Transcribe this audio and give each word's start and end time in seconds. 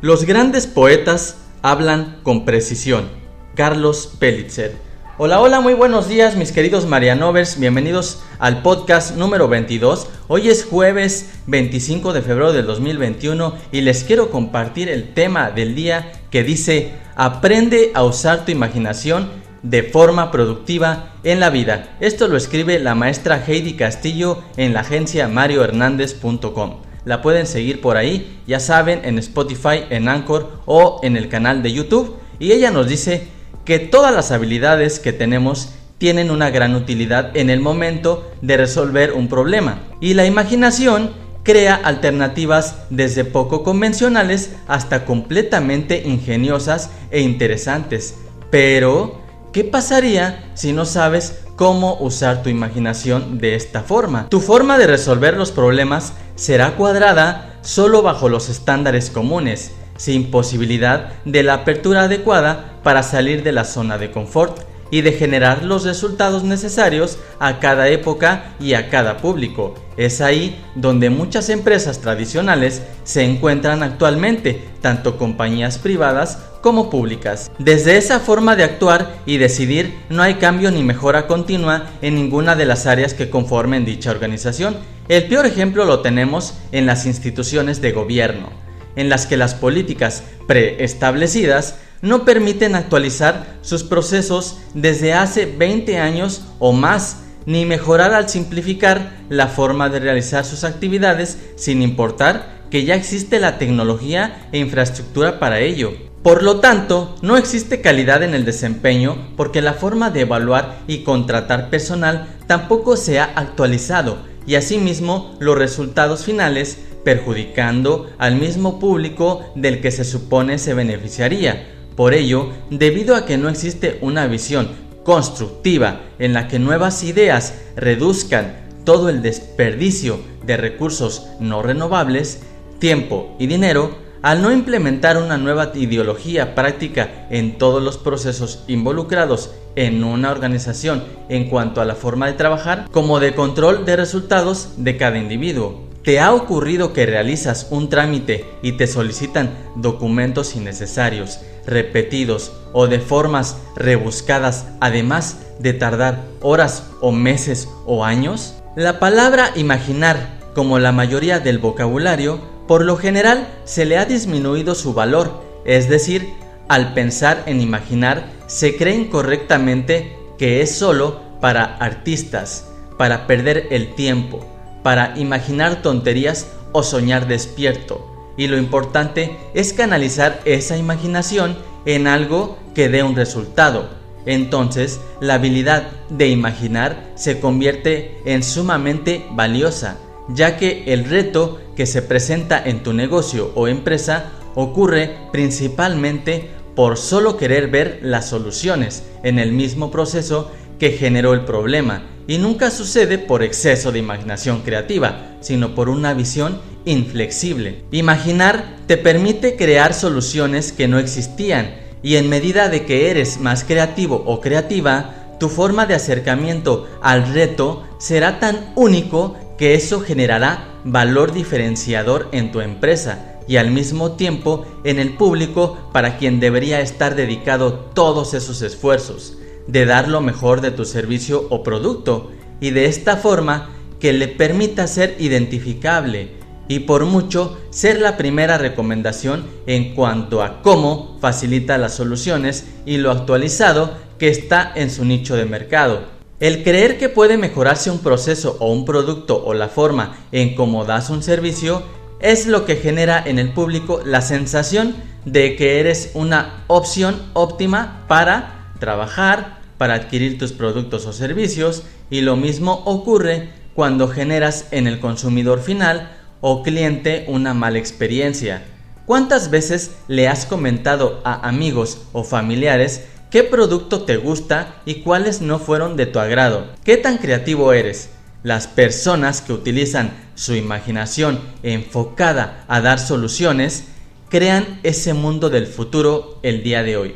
Los 0.00 0.26
grandes 0.26 0.68
poetas 0.68 1.38
hablan 1.60 2.20
con 2.22 2.44
precisión. 2.44 3.08
Carlos 3.56 4.14
Pelitzer. 4.20 4.76
Hola, 5.18 5.40
hola, 5.40 5.60
muy 5.60 5.74
buenos 5.74 6.08
días 6.08 6.36
mis 6.36 6.52
queridos 6.52 6.86
Marianovers, 6.86 7.58
bienvenidos 7.58 8.22
al 8.38 8.62
podcast 8.62 9.16
número 9.16 9.48
22. 9.48 10.06
Hoy 10.28 10.50
es 10.50 10.64
jueves 10.64 11.40
25 11.48 12.12
de 12.12 12.22
febrero 12.22 12.52
del 12.52 12.66
2021 12.66 13.56
y 13.72 13.80
les 13.80 14.04
quiero 14.04 14.30
compartir 14.30 14.88
el 14.88 15.14
tema 15.14 15.50
del 15.50 15.74
día 15.74 16.12
que 16.30 16.44
dice 16.44 16.92
Aprende 17.16 17.90
a 17.94 18.04
usar 18.04 18.44
tu 18.44 18.52
imaginación 18.52 19.28
de 19.64 19.82
forma 19.82 20.30
productiva 20.30 21.14
en 21.24 21.40
la 21.40 21.50
vida. 21.50 21.96
Esto 21.98 22.28
lo 22.28 22.36
escribe 22.36 22.78
la 22.78 22.94
maestra 22.94 23.42
Heidi 23.44 23.74
Castillo 23.74 24.44
en 24.56 24.74
la 24.74 24.80
agencia 24.80 25.26
mariohernandez.com. 25.26 26.87
La 27.08 27.22
pueden 27.22 27.46
seguir 27.46 27.80
por 27.80 27.96
ahí, 27.96 28.38
ya 28.46 28.60
saben, 28.60 29.00
en 29.02 29.18
Spotify, 29.18 29.84
en 29.88 30.10
Anchor 30.10 30.60
o 30.66 31.00
en 31.02 31.16
el 31.16 31.30
canal 31.30 31.62
de 31.62 31.72
YouTube. 31.72 32.16
Y 32.38 32.52
ella 32.52 32.70
nos 32.70 32.86
dice 32.86 33.28
que 33.64 33.78
todas 33.78 34.14
las 34.14 34.30
habilidades 34.30 35.00
que 35.00 35.14
tenemos 35.14 35.70
tienen 35.96 36.30
una 36.30 36.50
gran 36.50 36.74
utilidad 36.74 37.34
en 37.34 37.48
el 37.48 37.60
momento 37.60 38.30
de 38.42 38.58
resolver 38.58 39.14
un 39.14 39.28
problema. 39.28 39.84
Y 40.02 40.12
la 40.12 40.26
imaginación 40.26 41.12
crea 41.44 41.76
alternativas 41.76 42.76
desde 42.90 43.24
poco 43.24 43.62
convencionales 43.62 44.50
hasta 44.66 45.06
completamente 45.06 46.02
ingeniosas 46.04 46.90
e 47.10 47.22
interesantes. 47.22 48.16
Pero, 48.50 49.18
¿qué 49.54 49.64
pasaría 49.64 50.50
si 50.52 50.74
no 50.74 50.84
sabes 50.84 51.38
cómo 51.58 51.96
usar 51.98 52.44
tu 52.44 52.48
imaginación 52.48 53.38
de 53.38 53.56
esta 53.56 53.82
forma? 53.82 54.28
Tu 54.28 54.40
forma 54.40 54.78
de 54.78 54.86
resolver 54.86 55.36
los 55.36 55.50
problemas 55.50 56.12
será 56.36 56.76
cuadrada 56.76 57.58
solo 57.62 58.00
bajo 58.00 58.28
los 58.28 58.48
estándares 58.48 59.10
comunes 59.10 59.72
sin 59.96 60.30
posibilidad 60.30 61.14
de 61.24 61.42
la 61.42 61.54
apertura 61.54 62.02
adecuada 62.02 62.78
para 62.84 63.02
salir 63.02 63.42
de 63.42 63.50
la 63.50 63.64
zona 63.64 63.98
de 63.98 64.12
confort 64.12 64.60
y 64.92 65.00
de 65.00 65.12
generar 65.12 65.64
los 65.64 65.84
resultados 65.84 66.44
necesarios 66.44 67.18
a 67.40 67.58
cada 67.58 67.88
época 67.88 68.54
y 68.60 68.74
a 68.74 68.88
cada 68.88 69.18
público. 69.18 69.74
Es 69.96 70.20
ahí 70.20 70.64
donde 70.76 71.10
muchas 71.10 71.48
empresas 71.48 72.00
tradicionales 72.00 72.82
se 73.02 73.24
encuentran 73.24 73.82
actualmente, 73.82 74.67
tanto 74.80 75.16
compañías 75.18 75.78
privadas 75.78 76.38
como 76.62 76.90
públicas. 76.90 77.50
Desde 77.58 77.96
esa 77.96 78.20
forma 78.20 78.56
de 78.56 78.64
actuar 78.64 79.16
y 79.26 79.38
decidir 79.38 79.94
no 80.08 80.22
hay 80.22 80.34
cambio 80.34 80.70
ni 80.70 80.82
mejora 80.82 81.26
continua 81.26 81.86
en 82.02 82.14
ninguna 82.14 82.56
de 82.56 82.66
las 82.66 82.86
áreas 82.86 83.14
que 83.14 83.30
conformen 83.30 83.84
dicha 83.84 84.10
organización. 84.10 84.76
El 85.08 85.26
peor 85.28 85.46
ejemplo 85.46 85.84
lo 85.84 86.00
tenemos 86.00 86.54
en 86.72 86.86
las 86.86 87.06
instituciones 87.06 87.80
de 87.80 87.92
gobierno 87.92 88.68
en 88.98 89.08
las 89.08 89.26
que 89.26 89.36
las 89.36 89.54
políticas 89.54 90.24
preestablecidas 90.48 91.76
no 92.02 92.24
permiten 92.24 92.74
actualizar 92.74 93.58
sus 93.62 93.84
procesos 93.84 94.58
desde 94.74 95.14
hace 95.14 95.46
20 95.46 95.98
años 95.98 96.42
o 96.58 96.72
más, 96.72 97.18
ni 97.46 97.64
mejorar 97.64 98.12
al 98.12 98.28
simplificar 98.28 99.12
la 99.28 99.46
forma 99.46 99.88
de 99.88 100.00
realizar 100.00 100.44
sus 100.44 100.64
actividades 100.64 101.38
sin 101.56 101.80
importar 101.80 102.57
que 102.70 102.84
ya 102.84 102.94
existe 102.94 103.40
la 103.40 103.58
tecnología 103.58 104.48
e 104.52 104.58
infraestructura 104.58 105.38
para 105.38 105.60
ello. 105.60 105.92
Por 106.22 106.42
lo 106.42 106.60
tanto, 106.60 107.14
no 107.22 107.36
existe 107.36 107.80
calidad 107.80 108.22
en 108.22 108.34
el 108.34 108.44
desempeño 108.44 109.28
porque 109.36 109.62
la 109.62 109.74
forma 109.74 110.10
de 110.10 110.22
evaluar 110.22 110.80
y 110.86 110.98
contratar 111.04 111.70
personal 111.70 112.36
tampoco 112.46 112.96
se 112.96 113.20
ha 113.20 113.24
actualizado 113.24 114.18
y 114.46 114.56
asimismo 114.56 115.36
los 115.38 115.56
resultados 115.56 116.24
finales 116.24 116.78
perjudicando 117.04 118.10
al 118.18 118.36
mismo 118.36 118.78
público 118.78 119.44
del 119.54 119.80
que 119.80 119.90
se 119.90 120.04
supone 120.04 120.58
se 120.58 120.74
beneficiaría. 120.74 121.68
Por 121.96 122.14
ello, 122.14 122.50
debido 122.70 123.16
a 123.16 123.24
que 123.24 123.38
no 123.38 123.48
existe 123.48 123.98
una 124.02 124.26
visión 124.26 124.68
constructiva 125.04 126.02
en 126.18 126.32
la 126.32 126.48
que 126.48 126.58
nuevas 126.58 127.02
ideas 127.04 127.54
reduzcan 127.76 128.68
todo 128.84 129.08
el 129.08 129.22
desperdicio 129.22 130.20
de 130.44 130.56
recursos 130.56 131.26
no 131.40 131.62
renovables, 131.62 132.42
tiempo 132.78 133.34
y 133.38 133.46
dinero, 133.46 133.90
al 134.22 134.42
no 134.42 134.52
implementar 134.52 135.16
una 135.16 135.38
nueva 135.38 135.72
ideología 135.74 136.54
práctica 136.54 137.26
en 137.30 137.58
todos 137.58 137.82
los 137.82 137.98
procesos 137.98 138.64
involucrados 138.66 139.52
en 139.76 140.02
una 140.02 140.32
organización 140.32 141.04
en 141.28 141.48
cuanto 141.48 141.80
a 141.80 141.84
la 141.84 141.94
forma 141.94 142.26
de 142.26 142.32
trabajar, 142.32 142.88
como 142.90 143.20
de 143.20 143.34
control 143.34 143.84
de 143.84 143.96
resultados 143.96 144.70
de 144.76 144.96
cada 144.96 145.18
individuo. 145.18 145.88
¿Te 146.02 146.20
ha 146.20 146.32
ocurrido 146.32 146.92
que 146.92 147.06
realizas 147.06 147.68
un 147.70 147.88
trámite 147.88 148.44
y 148.62 148.72
te 148.72 148.86
solicitan 148.86 149.50
documentos 149.76 150.56
innecesarios, 150.56 151.40
repetidos 151.66 152.52
o 152.72 152.86
de 152.86 152.98
formas 152.98 153.58
rebuscadas, 153.76 154.66
además 154.80 155.40
de 155.58 155.74
tardar 155.74 156.24
horas 156.40 156.84
o 157.00 157.12
meses 157.12 157.68
o 157.84 158.04
años? 158.04 158.54
La 158.74 158.98
palabra 158.98 159.52
imaginar, 159.54 160.38
como 160.54 160.78
la 160.78 160.92
mayoría 160.92 161.40
del 161.40 161.58
vocabulario, 161.58 162.40
por 162.68 162.84
lo 162.84 162.98
general 162.98 163.48
se 163.64 163.86
le 163.86 163.96
ha 163.96 164.04
disminuido 164.04 164.74
su 164.76 164.92
valor, 164.92 165.42
es 165.64 165.88
decir, 165.88 166.28
al 166.68 166.92
pensar 166.92 167.42
en 167.46 167.62
imaginar 167.62 168.30
se 168.46 168.76
cree 168.76 168.94
incorrectamente 168.94 170.16
que 170.38 170.60
es 170.60 170.76
solo 170.76 171.20
para 171.40 171.64
artistas, 171.64 172.68
para 172.98 173.26
perder 173.26 173.68
el 173.70 173.94
tiempo, 173.94 174.44
para 174.82 175.18
imaginar 175.18 175.80
tonterías 175.82 176.46
o 176.72 176.82
soñar 176.82 177.26
despierto. 177.26 178.34
Y 178.36 178.48
lo 178.48 178.58
importante 178.58 179.36
es 179.54 179.72
canalizar 179.72 180.40
esa 180.44 180.76
imaginación 180.76 181.56
en 181.86 182.06
algo 182.06 182.58
que 182.74 182.88
dé 182.88 183.02
un 183.02 183.16
resultado. 183.16 183.88
Entonces, 184.26 185.00
la 185.20 185.34
habilidad 185.34 185.88
de 186.10 186.28
imaginar 186.28 187.12
se 187.14 187.40
convierte 187.40 188.20
en 188.26 188.42
sumamente 188.42 189.26
valiosa, 189.30 189.96
ya 190.28 190.56
que 190.56 190.84
el 190.86 191.04
reto 191.04 191.60
que 191.76 191.86
se 191.86 192.02
presenta 192.02 192.62
en 192.62 192.82
tu 192.82 192.92
negocio 192.92 193.52
o 193.54 193.68
empresa 193.68 194.32
ocurre 194.54 195.16
principalmente 195.32 196.50
por 196.74 196.96
solo 196.96 197.36
querer 197.36 197.68
ver 197.68 198.00
las 198.02 198.28
soluciones 198.28 199.04
en 199.22 199.38
el 199.38 199.52
mismo 199.52 199.90
proceso 199.90 200.50
que 200.78 200.92
generó 200.92 201.34
el 201.34 201.44
problema 201.44 202.02
y 202.26 202.38
nunca 202.38 202.70
sucede 202.70 203.18
por 203.18 203.42
exceso 203.42 203.90
de 203.90 203.98
imaginación 203.98 204.60
creativa, 204.60 205.36
sino 205.40 205.74
por 205.74 205.88
una 205.88 206.12
visión 206.14 206.60
inflexible. 206.84 207.84
Imaginar 207.90 208.76
te 208.86 208.96
permite 208.96 209.56
crear 209.56 209.94
soluciones 209.94 210.72
que 210.72 210.88
no 210.88 210.98
existían 210.98 211.74
y 212.02 212.16
en 212.16 212.28
medida 212.28 212.68
de 212.68 212.84
que 212.84 213.10
eres 213.10 213.40
más 213.40 213.64
creativo 213.64 214.22
o 214.26 214.40
creativa, 214.40 215.36
tu 215.40 215.48
forma 215.48 215.86
de 215.86 215.94
acercamiento 215.94 216.86
al 217.00 217.32
reto 217.32 217.84
será 217.98 218.38
tan 218.40 218.72
único 218.76 219.36
que 219.58 219.74
eso 219.74 220.00
generará 220.00 220.80
valor 220.84 221.32
diferenciador 221.32 222.28
en 222.32 222.52
tu 222.52 222.60
empresa 222.60 223.40
y 223.48 223.56
al 223.56 223.70
mismo 223.70 224.12
tiempo 224.12 224.64
en 224.84 224.98
el 224.98 225.16
público 225.16 225.90
para 225.92 226.16
quien 226.16 226.38
debería 226.38 226.80
estar 226.80 227.16
dedicado 227.16 227.74
todos 227.74 228.34
esos 228.34 228.62
esfuerzos 228.62 229.36
de 229.66 229.84
dar 229.84 230.08
lo 230.08 230.20
mejor 230.20 230.60
de 230.60 230.70
tu 230.70 230.84
servicio 230.84 231.46
o 231.50 231.62
producto 231.62 232.30
y 232.60 232.70
de 232.70 232.86
esta 232.86 233.16
forma 233.16 233.70
que 234.00 234.12
le 234.12 234.28
permita 234.28 234.86
ser 234.86 235.16
identificable 235.18 236.38
y 236.68 236.80
por 236.80 237.04
mucho 237.06 237.58
ser 237.70 238.00
la 238.00 238.16
primera 238.16 238.58
recomendación 238.58 239.46
en 239.66 239.94
cuanto 239.94 240.42
a 240.42 240.62
cómo 240.62 241.18
facilita 241.20 241.78
las 241.78 241.94
soluciones 241.94 242.66
y 242.86 242.98
lo 242.98 243.10
actualizado 243.10 243.92
que 244.18 244.28
está 244.28 244.72
en 244.74 244.90
su 244.90 245.04
nicho 245.04 245.36
de 245.36 245.46
mercado. 245.46 246.17
El 246.40 246.62
creer 246.62 246.98
que 246.98 247.08
puede 247.08 247.36
mejorarse 247.36 247.90
un 247.90 247.98
proceso 247.98 248.56
o 248.60 248.72
un 248.72 248.84
producto 248.84 249.44
o 249.44 249.54
la 249.54 249.68
forma 249.68 250.16
en 250.30 250.54
cómo 250.54 250.84
das 250.84 251.10
un 251.10 251.24
servicio 251.24 251.82
es 252.20 252.46
lo 252.46 252.64
que 252.64 252.76
genera 252.76 253.20
en 253.24 253.40
el 253.40 253.52
público 253.52 254.00
la 254.04 254.20
sensación 254.20 254.94
de 255.24 255.56
que 255.56 255.80
eres 255.80 256.12
una 256.14 256.62
opción 256.68 257.20
óptima 257.32 258.04
para 258.06 258.72
trabajar, 258.78 259.58
para 259.78 259.94
adquirir 259.94 260.38
tus 260.38 260.52
productos 260.52 261.06
o 261.06 261.12
servicios 261.12 261.82
y 262.08 262.20
lo 262.20 262.36
mismo 262.36 262.82
ocurre 262.84 263.50
cuando 263.74 264.06
generas 264.06 264.68
en 264.70 264.86
el 264.86 265.00
consumidor 265.00 265.60
final 265.60 266.16
o 266.40 266.62
cliente 266.62 267.24
una 267.26 267.52
mala 267.52 267.78
experiencia. 267.78 268.62
¿Cuántas 269.06 269.50
veces 269.50 269.96
le 270.06 270.28
has 270.28 270.46
comentado 270.46 271.20
a 271.24 271.48
amigos 271.48 272.02
o 272.12 272.22
familiares 272.22 273.08
qué 273.30 273.44
producto 273.44 274.02
te 274.02 274.16
gusta 274.16 274.76
y 274.84 274.96
cuáles 275.02 275.40
no 275.40 275.58
fueron 275.58 275.96
de 275.96 276.06
tu 276.06 276.18
agrado? 276.18 276.66
¿Qué 276.84 276.96
tan 276.96 277.18
creativo 277.18 277.72
eres? 277.72 278.10
Las 278.42 278.66
personas 278.66 279.40
que 279.42 279.52
utilizan 279.52 280.12
su 280.34 280.54
imaginación 280.54 281.40
enfocada 281.62 282.64
a 282.68 282.80
dar 282.80 282.98
soluciones 282.98 283.84
crean 284.28 284.80
ese 284.82 285.14
mundo 285.14 285.50
del 285.50 285.66
futuro 285.66 286.38
el 286.42 286.62
día 286.62 286.82
de 286.82 286.96
hoy. 286.96 287.14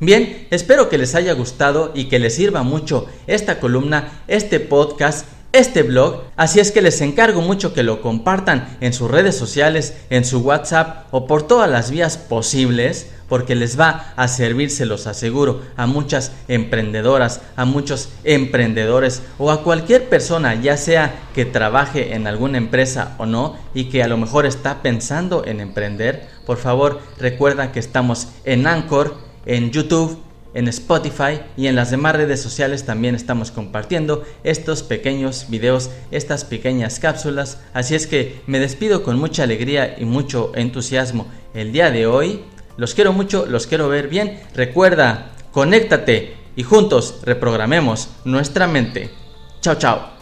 Bien, 0.00 0.48
espero 0.50 0.88
que 0.88 0.98
les 0.98 1.14
haya 1.14 1.32
gustado 1.32 1.92
y 1.94 2.06
que 2.06 2.18
les 2.18 2.34
sirva 2.34 2.62
mucho 2.62 3.06
esta 3.26 3.60
columna, 3.60 4.22
este 4.26 4.60
podcast 4.60 5.26
este 5.54 5.84
blog, 5.84 6.24
así 6.34 6.58
es 6.58 6.72
que 6.72 6.82
les 6.82 7.00
encargo 7.00 7.40
mucho 7.40 7.72
que 7.72 7.84
lo 7.84 8.02
compartan 8.02 8.76
en 8.80 8.92
sus 8.92 9.08
redes 9.08 9.36
sociales, 9.36 9.94
en 10.10 10.24
su 10.24 10.40
WhatsApp 10.40 11.06
o 11.12 11.28
por 11.28 11.44
todas 11.46 11.70
las 11.70 11.92
vías 11.92 12.18
posibles 12.18 13.06
porque 13.28 13.54
les 13.54 13.78
va 13.78 14.12
a 14.16 14.28
servir, 14.28 14.70
se 14.70 14.84
los 14.84 15.06
aseguro, 15.06 15.62
a 15.76 15.86
muchas 15.86 16.32
emprendedoras, 16.48 17.40
a 17.54 17.64
muchos 17.64 18.08
emprendedores 18.24 19.22
o 19.38 19.52
a 19.52 19.62
cualquier 19.62 20.08
persona, 20.08 20.54
ya 20.56 20.76
sea 20.76 21.14
que 21.34 21.44
trabaje 21.44 22.14
en 22.14 22.26
alguna 22.26 22.58
empresa 22.58 23.14
o 23.18 23.26
no 23.26 23.56
y 23.74 23.84
que 23.84 24.02
a 24.02 24.08
lo 24.08 24.16
mejor 24.16 24.46
está 24.46 24.82
pensando 24.82 25.44
en 25.46 25.60
emprender. 25.60 26.28
Por 26.46 26.58
favor, 26.58 27.00
recuerda 27.18 27.70
que 27.70 27.80
estamos 27.80 28.28
en 28.44 28.66
Anchor, 28.66 29.16
en 29.46 29.70
YouTube, 29.70 30.18
en 30.54 30.68
Spotify 30.68 31.40
y 31.56 31.66
en 31.66 31.76
las 31.76 31.90
demás 31.90 32.16
redes 32.16 32.40
sociales 32.40 32.84
también 32.84 33.14
estamos 33.14 33.50
compartiendo 33.50 34.24
estos 34.44 34.82
pequeños 34.82 35.46
videos, 35.50 35.90
estas 36.10 36.44
pequeñas 36.44 36.98
cápsulas. 37.00 37.60
Así 37.72 37.94
es 37.94 38.06
que 38.06 38.40
me 38.46 38.60
despido 38.60 39.02
con 39.02 39.18
mucha 39.18 39.42
alegría 39.42 39.96
y 39.98 40.04
mucho 40.04 40.52
entusiasmo 40.54 41.26
el 41.54 41.72
día 41.72 41.90
de 41.90 42.06
hoy 42.06 42.44
los 42.76 42.94
quiero 42.94 43.12
mucho, 43.12 43.46
los 43.46 43.66
quiero 43.66 43.88
ver 43.88 44.08
bien. 44.08 44.40
Recuerda, 44.54 45.32
conéctate 45.52 46.34
y 46.56 46.62
juntos 46.62 47.20
reprogramemos 47.22 48.10
nuestra 48.24 48.66
mente. 48.66 49.10
Chao, 49.60 49.76
chao. 49.76 50.13